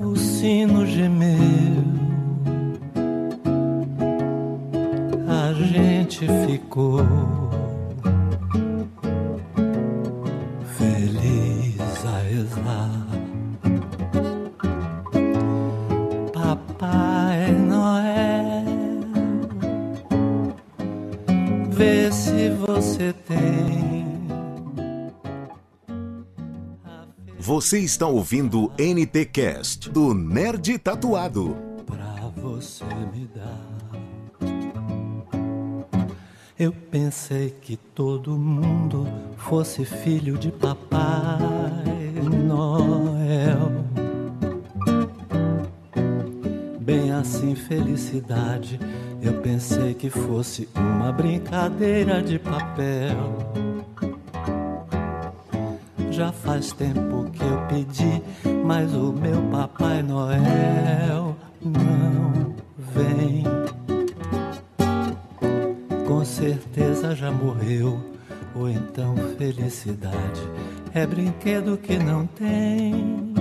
[0.00, 1.84] o sino gemeu,
[5.28, 7.00] a gente ficou
[10.76, 13.06] feliz a rezar.
[16.32, 18.64] Papai Noel,
[21.70, 23.53] vê se você tem.
[27.46, 31.54] Você está ouvindo NT Cast do Nerd Tatuado.
[31.84, 33.60] pra você me dar.
[36.58, 42.14] Eu pensei que todo mundo fosse filho de Papai
[42.46, 43.84] Noel.
[46.80, 48.80] Bem assim, felicidade.
[49.20, 53.63] Eu pensei que fosse uma brincadeira de papel.
[56.16, 58.22] Já faz tempo que eu pedi,
[58.64, 63.42] mas o meu Papai Noel não vem.
[66.06, 68.00] Com certeza já morreu,
[68.54, 70.40] ou então felicidade
[70.94, 73.34] é brinquedo que não tem.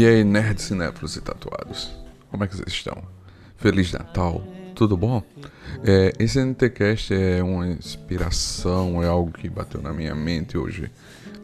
[0.00, 1.96] E aí, nerds, cinéfilos e tatuados?
[2.30, 3.00] Como é que vocês estão?
[3.56, 4.42] Feliz Natal,
[4.74, 5.22] tudo bom?
[5.84, 10.90] É, esse NTCast é uma inspiração, é algo que bateu na minha mente hoje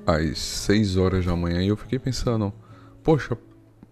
[0.07, 2.53] às 6 horas da manhã e eu fiquei pensando,
[3.03, 3.37] poxa,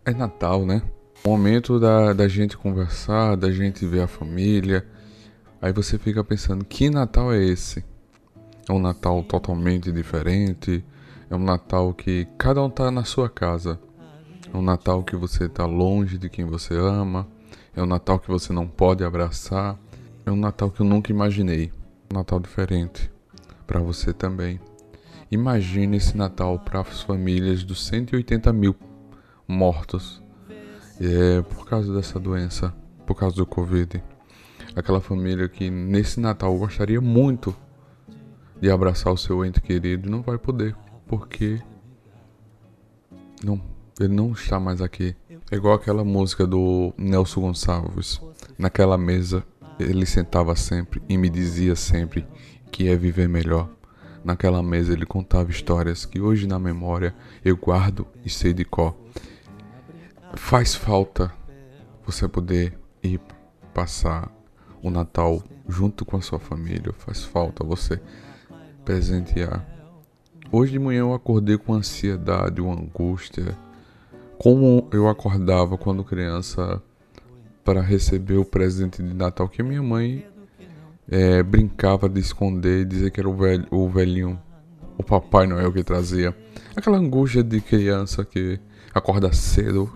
[0.04, 0.82] é Natal, né?
[1.24, 4.86] Momento da, da gente conversar, da gente ver a família.
[5.60, 7.84] Aí você fica pensando, que Natal é esse?
[8.68, 10.84] É um Natal totalmente diferente?
[11.30, 13.78] É um Natal que cada um tá na sua casa?
[14.52, 17.26] É um Natal que você está longe de quem você ama.
[17.78, 19.78] É um Natal que você não pode abraçar.
[20.26, 21.70] É um Natal que eu nunca imaginei.
[22.12, 23.08] Um Natal diferente.
[23.68, 24.58] Para você também.
[25.30, 28.74] Imagine esse Natal para as famílias dos 180 mil
[29.46, 30.20] mortos
[31.00, 32.74] é, por causa dessa doença,
[33.06, 34.02] por causa do Covid.
[34.74, 37.54] Aquela família que nesse Natal gostaria muito
[38.60, 40.74] de abraçar o seu ente querido não vai poder,
[41.06, 41.62] porque
[43.44, 43.62] não,
[44.00, 45.14] ele não está mais aqui.
[45.50, 48.20] É igual aquela música do Nelson Gonçalves.
[48.58, 49.42] Naquela mesa,
[49.80, 52.26] ele sentava sempre e me dizia sempre
[52.70, 53.70] que é viver melhor.
[54.22, 58.94] Naquela mesa, ele contava histórias que hoje na memória eu guardo e sei de cor.
[60.34, 61.32] Faz falta
[62.04, 63.18] você poder ir
[63.72, 64.30] passar
[64.82, 66.92] o Natal junto com a sua família.
[66.98, 67.98] Faz falta você
[68.84, 69.66] presentear.
[70.52, 73.56] Hoje de manhã eu acordei com ansiedade, uma angústia.
[74.38, 76.80] Como eu acordava quando criança
[77.64, 80.24] para receber o presente de Natal que minha mãe
[81.10, 84.40] eh, brincava de esconder e dizer que era o, velho, o velhinho,
[84.96, 86.32] o Papai Noel que trazia.
[86.76, 88.60] Aquela angústia de criança que
[88.94, 89.92] acorda cedo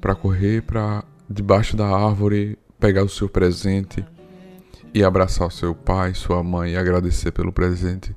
[0.00, 4.04] para correr para debaixo da árvore, pegar o seu presente
[4.94, 8.14] e abraçar o seu pai, sua mãe e agradecer pelo presente.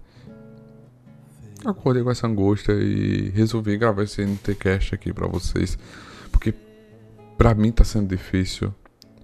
[1.68, 5.78] Acordei com essa angústia e resolvi gravar esse NTcast aqui para vocês,
[6.32, 6.54] porque
[7.38, 8.74] para mim tá sendo difícil,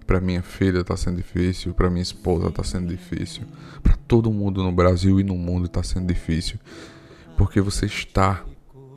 [0.06, 3.44] para minha filha tá sendo difícil, para minha esposa tá sendo difícil,
[3.82, 6.58] para todo mundo no Brasil e no mundo tá sendo difícil,
[7.34, 8.44] porque você está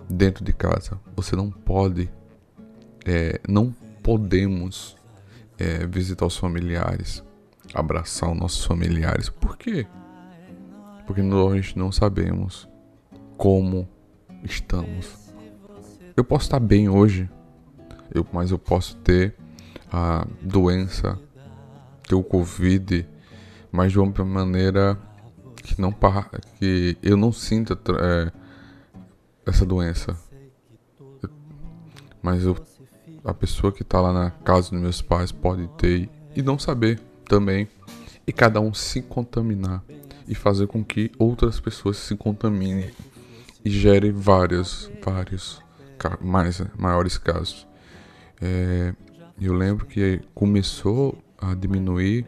[0.10, 2.10] dentro de casa, você não pode,
[3.06, 4.98] é, não podemos
[5.58, 7.24] é, visitar os familiares,
[7.74, 9.30] abraçar os nossos familiares.
[9.30, 9.88] Por quê?
[11.06, 12.68] Porque nós não sabemos
[13.38, 13.88] como
[14.44, 15.32] estamos.
[16.16, 17.30] Eu posso estar bem hoje,
[18.14, 19.36] eu, mas eu posso ter
[19.92, 21.18] a doença,
[22.08, 23.08] ter o Covid,
[23.72, 24.98] mas de uma maneira
[25.56, 25.94] que não
[26.58, 28.32] que eu não sinta é,
[29.46, 30.18] essa doença.
[32.22, 32.58] Mas eu,
[33.24, 37.00] a pessoa que está lá na casa dos meus pais pode ter e não saber
[37.26, 37.68] também.
[38.26, 39.84] E cada um se contaminar
[40.28, 42.92] e fazer com que outras pessoas se contaminem
[43.64, 45.62] e gere vários, vários
[46.22, 47.68] mais maiores casos.
[48.42, 48.94] É,
[49.40, 52.26] eu lembro que começou a diminuir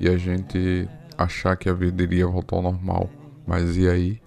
[0.00, 3.10] e a gente achar que a vida iria voltar ao normal,
[3.46, 4.20] mas e aí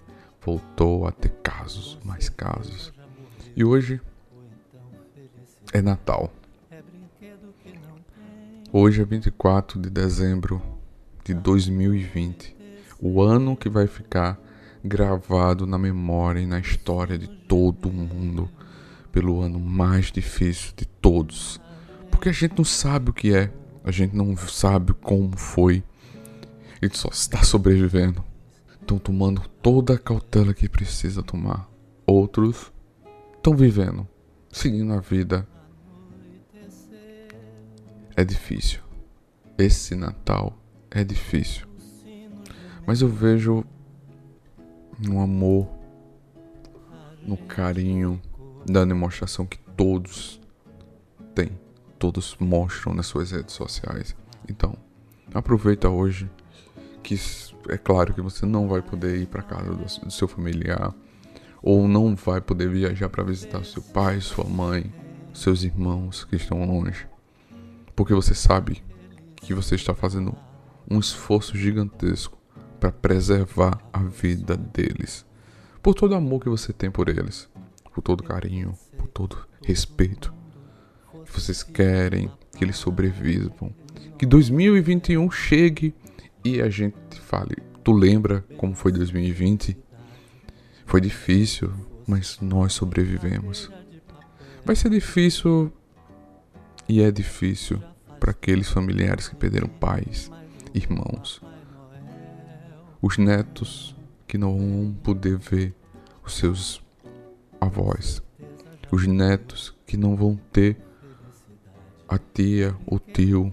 [0.44, 2.92] voltou a ter casos, mais casos.
[3.56, 4.00] E hoje
[5.72, 6.32] é Natal.
[8.72, 10.62] Hoje é 24 de dezembro
[11.24, 12.56] de 2020,
[13.00, 14.40] o ano que vai ficar
[14.84, 18.50] gravado na memória e na história de todo mundo
[19.12, 21.60] pelo ano mais difícil de todos,
[22.10, 23.52] Porque a gente não sabe o que é,
[23.84, 25.82] a gente não sabe como foi.
[26.80, 28.24] A gente só está sobrevivendo.
[28.80, 31.68] Estão tomando toda a cautela que precisa tomar.
[32.06, 32.72] Outros
[33.36, 34.06] estão vivendo,
[34.50, 35.46] seguindo a vida.
[38.14, 38.80] É difícil.
[39.58, 40.56] Esse Natal
[40.90, 41.66] é difícil.
[42.86, 43.64] Mas eu vejo
[44.98, 45.68] no amor,
[47.22, 48.20] no carinho,
[48.66, 50.40] da demonstração que todos
[51.34, 51.58] têm,
[51.98, 54.14] todos mostram nas suas redes sociais.
[54.48, 54.76] Então,
[55.34, 56.30] aproveita hoje
[57.02, 57.16] que
[57.68, 60.94] é claro que você não vai poder ir para casa do, seu familiar
[61.62, 64.92] ou não vai poder viajar para visitar seu pai, sua mãe,
[65.32, 67.06] seus irmãos que estão longe,
[67.94, 68.82] porque você sabe
[69.36, 70.34] que você está fazendo
[70.90, 72.36] um esforço gigantesco
[72.82, 75.24] para preservar a vida deles.
[75.80, 77.48] Por todo o amor que você tem por eles,
[77.94, 80.34] por todo carinho, por todo respeito.
[81.24, 83.72] Que vocês querem que eles sobrevivam.
[84.18, 85.94] Que 2021 chegue
[86.44, 89.78] e a gente fale: Tu lembra como foi 2020?
[90.84, 91.72] Foi difícil,
[92.04, 93.70] mas nós sobrevivemos.
[94.64, 95.72] Vai ser difícil
[96.88, 97.80] e é difícil
[98.18, 100.32] para aqueles familiares que perderam pais,
[100.74, 101.40] irmãos,
[103.02, 103.96] os netos
[104.28, 105.74] que não vão poder ver
[106.24, 106.80] os seus
[107.60, 108.22] avós,
[108.92, 110.76] os netos que não vão ter
[112.08, 113.52] a tia, o tio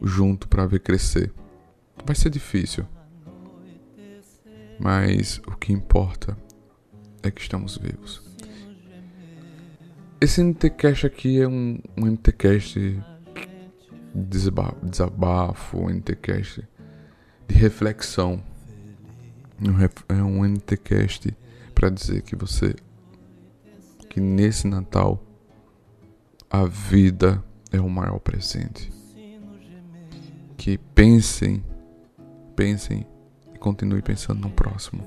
[0.00, 1.32] junto para ver crescer.
[2.06, 2.86] Vai ser difícil.
[4.78, 6.36] Mas o que importa
[7.22, 8.22] é que estamos vivos.
[10.20, 13.02] Esse NTCast aqui é um, um NTCast
[14.14, 16.66] desabafo, um NTCast
[17.54, 18.42] de reflexão.
[20.08, 21.34] É um NTCast
[21.72, 22.74] para dizer que você
[24.10, 25.22] que nesse Natal
[26.50, 28.92] a vida é o maior presente.
[30.56, 31.64] Que pensem,
[32.54, 33.06] pensem
[33.54, 35.06] e continuem pensando no próximo.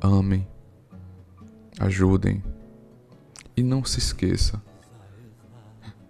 [0.00, 0.46] Amem,
[1.78, 2.42] ajudem
[3.56, 4.62] e não se esqueça.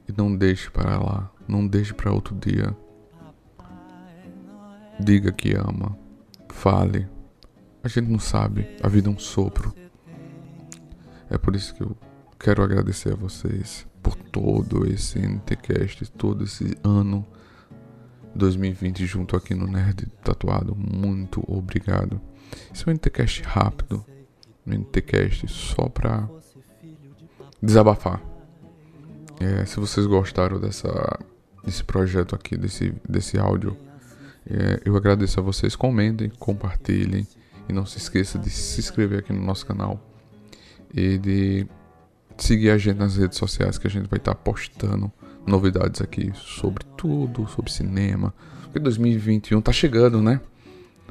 [0.09, 2.75] E não deixe para lá, não deixe para outro dia.
[4.99, 5.97] Diga que ama.
[6.49, 7.09] Fale.
[7.83, 8.67] A gente não sabe.
[8.83, 9.73] A vida é um sopro.
[11.31, 11.97] É por isso que eu
[12.39, 17.27] quero agradecer a vocês por todo esse NTCast, todo esse ano
[18.35, 20.75] 2020 junto aqui no Nerd Tatuado.
[20.75, 22.21] Muito obrigado.
[22.73, 24.05] Esse é um NTCast rápido.
[24.67, 26.29] Um NTCast só pra
[27.63, 28.23] desabafar.
[29.41, 31.19] É, se vocês gostaram dessa,
[31.65, 33.77] desse projeto aqui, desse, desse áudio
[34.51, 35.77] é, eu agradeço a vocês.
[35.77, 37.27] Comentem, compartilhem.
[37.69, 40.01] E não se esqueça de se inscrever aqui no nosso canal.
[40.95, 41.67] E de
[42.39, 45.13] seguir a gente nas redes sociais que a gente vai estar postando
[45.47, 48.33] novidades aqui sobre tudo, sobre cinema.
[48.63, 50.41] Porque 2021 tá chegando, né?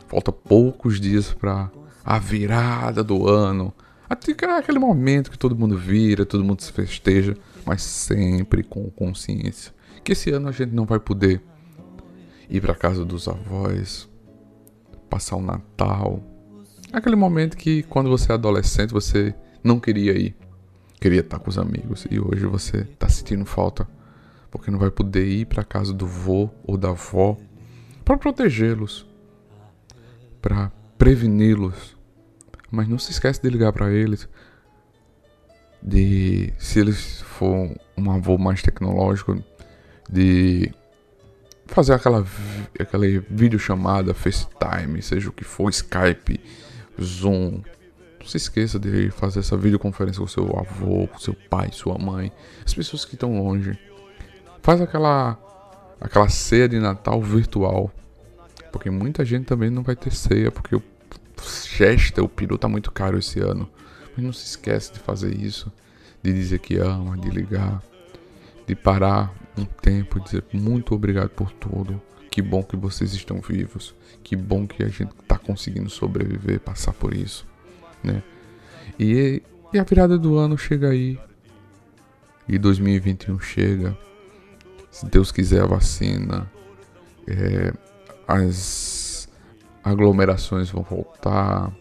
[0.08, 1.70] Falta poucos dias para
[2.04, 3.74] a virada do ano.
[4.10, 7.36] Até aquele momento que todo mundo vira, todo mundo se festeja,
[7.66, 9.74] mas sempre com consciência.
[10.04, 11.42] Que esse ano a gente não vai poder
[12.50, 14.10] ir para casa dos avós,
[15.10, 16.22] passar o Natal.
[16.92, 20.36] Aquele momento que quando você é adolescente você não queria ir,
[21.00, 23.88] queria estar com os amigos e hoje você está sentindo falta
[24.50, 27.38] porque não vai poder ir para casa do vô ou da avó
[28.04, 29.06] para protegê-los,
[30.42, 31.96] para preveni-los.
[32.72, 34.28] Mas não se esquece de ligar para eles,
[35.82, 39.42] de se eles for um avô mais tecnológico,
[40.10, 40.74] de
[41.68, 42.26] fazer aquela,
[42.80, 46.40] aquela videochamada, FaceTime, seja o que for, Skype,
[47.02, 47.62] Zoom.
[48.20, 52.32] Não se esqueça de fazer essa videoconferência com seu avô, com seu pai, sua mãe,
[52.66, 53.78] as pessoas que estão longe.
[54.62, 55.38] Faz aquela
[56.00, 57.92] aquela ceia de Natal virtual.
[58.72, 60.84] Porque muita gente também não vai ter ceia, porque o
[61.42, 63.70] Chester, o peru tá muito caro esse ano.
[64.16, 65.72] Mas não se esquece de fazer isso,
[66.22, 67.82] de dizer que ama, de ligar,
[68.68, 72.02] de parar um tempo e dizer muito obrigado por tudo.
[72.30, 73.96] Que bom que vocês estão vivos.
[74.22, 77.48] Que bom que a gente está conseguindo sobreviver, passar por isso,
[78.04, 78.22] né?
[79.00, 79.42] E,
[79.74, 81.18] e a virada do ano chega aí.
[82.48, 83.98] E 2021 chega.
[84.92, 86.52] Se Deus quiser a vacina,
[87.28, 87.74] é,
[88.28, 89.30] as
[89.84, 91.72] aglomerações vão voltar.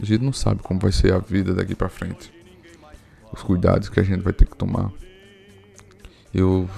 [0.00, 2.32] A gente não sabe como vai ser a vida daqui para frente.
[3.32, 4.92] Os cuidados que a gente vai ter que tomar.
[6.34, 6.68] Eu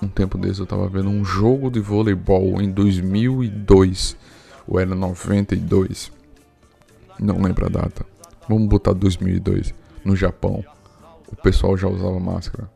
[0.00, 4.16] um tempo desse eu tava vendo um jogo de voleibol em 2002
[4.66, 6.12] ou era 92.
[7.18, 8.04] Não lembro a data.
[8.48, 9.74] Vamos botar 2002
[10.04, 10.64] no Japão.
[11.28, 12.70] O pessoal já usava máscara.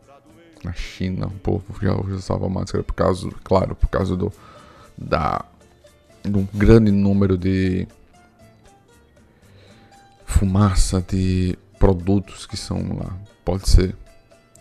[0.65, 4.33] na China, o povo já usava máscara por causa, claro, por causa do
[4.97, 5.45] da
[6.23, 7.89] do grande número de
[10.27, 13.17] fumaça de produtos que são lá.
[13.43, 13.97] Pode ser,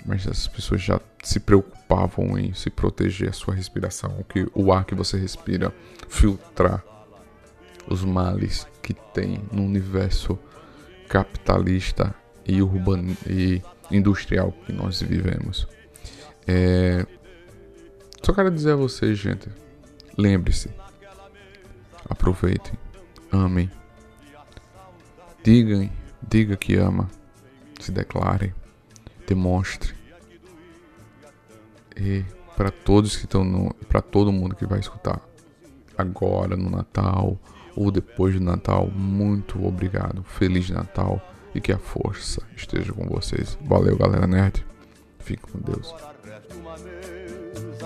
[0.09, 4.83] mas as pessoas já se preocupavam em se proteger a sua respiração, que o ar
[4.83, 5.71] que você respira
[6.07, 6.83] filtrar
[7.87, 10.39] os males que tem no universo
[11.07, 13.61] capitalista e urbano e
[13.91, 15.67] industrial que nós vivemos.
[16.47, 17.05] É...
[18.23, 19.47] Só quero dizer a vocês, gente,
[20.17, 20.71] lembre-se,
[22.09, 22.73] aproveitem,
[23.31, 23.69] amem,
[25.43, 25.87] digam,
[26.27, 27.07] diga que ama,
[27.79, 28.55] se declare,
[29.27, 29.98] demonstre.
[31.99, 32.23] E
[32.55, 35.21] para todos que estão no, para todo mundo que vai escutar
[35.97, 37.37] agora no Natal
[37.75, 41.21] ou depois do Natal, muito obrigado, feliz Natal
[41.53, 43.57] e que a força esteja com vocês.
[43.61, 44.65] Valeu, galera nerd.
[45.19, 45.93] Fique com Deus.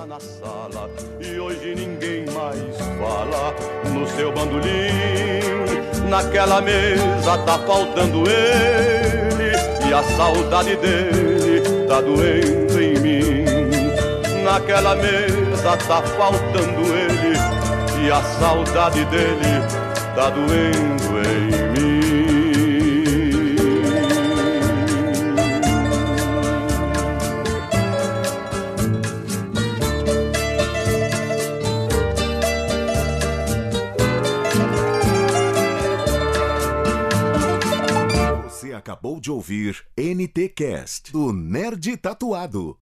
[0.07, 0.89] Na sala,
[1.21, 3.55] e hoje ninguém mais fala
[3.93, 6.09] no seu bandolim.
[6.09, 9.55] Naquela mesa tá faltando ele,
[9.87, 13.42] e a saudade dele tá doendo em mim.
[14.53, 19.63] Naquela mesa tá faltando ele, e a saudade dele
[20.13, 22.03] tá doendo em mim.
[38.75, 42.82] acabou de ouvir NT Cast do Nerd Tatuado.